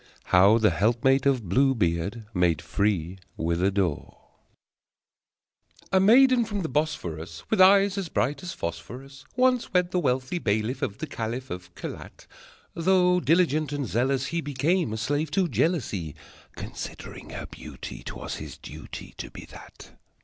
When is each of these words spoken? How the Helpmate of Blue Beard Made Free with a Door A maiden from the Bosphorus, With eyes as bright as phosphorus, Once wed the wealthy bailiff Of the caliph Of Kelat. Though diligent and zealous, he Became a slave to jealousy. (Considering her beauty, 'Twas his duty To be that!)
How 0.33 0.57
the 0.57 0.71
Helpmate 0.71 1.27
of 1.27 1.47
Blue 1.47 1.75
Beard 1.75 2.25
Made 2.33 2.59
Free 2.59 3.19
with 3.37 3.61
a 3.61 3.69
Door 3.69 4.17
A 5.91 5.99
maiden 5.99 6.43
from 6.43 6.63
the 6.63 6.69
Bosphorus, 6.69 7.43
With 7.51 7.61
eyes 7.61 7.99
as 7.99 8.09
bright 8.09 8.41
as 8.41 8.51
phosphorus, 8.51 9.25
Once 9.35 9.71
wed 9.75 9.91
the 9.91 9.99
wealthy 9.99 10.39
bailiff 10.39 10.81
Of 10.81 10.97
the 10.97 11.05
caliph 11.05 11.51
Of 11.51 11.75
Kelat. 11.75 12.25
Though 12.73 13.19
diligent 13.19 13.71
and 13.71 13.85
zealous, 13.85 14.25
he 14.25 14.41
Became 14.41 14.91
a 14.91 14.97
slave 14.97 15.29
to 15.37 15.47
jealousy. 15.47 16.15
(Considering 16.55 17.29
her 17.29 17.45
beauty, 17.45 18.01
'Twas 18.03 18.37
his 18.37 18.57
duty 18.57 19.13
To 19.17 19.29
be 19.29 19.45
that!) 19.51 19.91